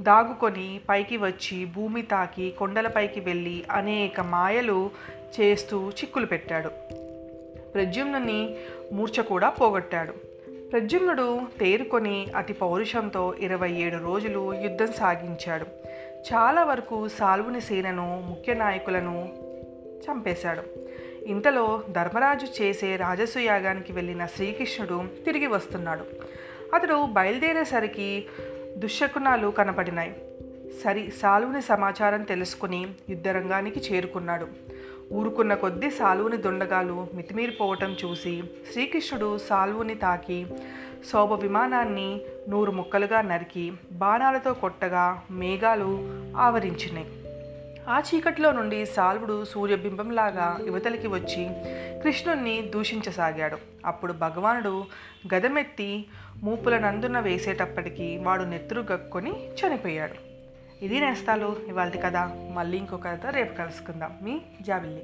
[0.00, 4.90] దాగుకొని పైకి వచ్చి భూమి తాకి కొండలపైకి వెళ్ళి అనేక మాయలు
[5.40, 6.68] చేస్తూ చిక్కులు పెట్టాడు.
[7.74, 8.54] ప్రద్యుమ్నుని
[8.92, 10.12] మూర్ఛ కూడా పోగొట్టాడు.
[10.70, 15.66] ప్రద్యుమ్నుడు తేరుకొని అతి పౌరుషంతో ఇరవై ఏడు రోజులు యుద్ధం సాగించాడు.
[16.32, 19.28] చాలా వరకు సాల్వుని సేనను ముఖ్య నాయకులను
[20.00, 20.62] చంపేశాడు.
[21.26, 26.04] ఇంతలో ధర్మరాజు చేసే రాజసు యాగానికి వెళ్ళిన శ్రీకృష్ణుడు తిరిగి వస్తున్నాడు.
[26.74, 28.26] అతడు బయలుదేరేసరికి
[28.78, 30.14] దుశ్శకునాలు కనపడినాయి
[30.84, 34.46] సరి సాలువుని సమాచారం తెలుసుకుని యుద్ధరంగానికి చేరుకున్నాడు.
[35.12, 40.46] ఊరుకున్న కొద్దీ సాలువుని దొండగాలు మితిమీరిపోవటం చూసి శ్రీకృష్ణుడు సాలువుని తాకి
[41.12, 45.90] శోభ విమానాన్ని నూరు ముక్కలుగా నరికి బాణాలతో కొట్టగా మేఘాలు
[46.36, 47.19] ఆవరించినాయి
[47.88, 51.48] ఆ చీకటిలో నుండి సాల్వుడు సూర్యబింబంలాగా యువతలికి వచ్చి
[52.02, 53.56] కృష్ణుణ్ణి దూషించసాగాడు.
[53.86, 54.84] అప్పుడు భగవానుడు
[55.34, 56.06] గదమెత్తి
[56.42, 60.14] మూపుల నందున వేసేటప్పటికీ వాడు నెత్తురు గక్కొని చనిపోయాడు.
[60.84, 64.18] ఇది నేస్తాలు ఇవాళ కదా మళ్ళీ ఇంకొక కథ రేపు కలుసుకుందాం.
[64.22, 65.02] మీ జావిల్లి.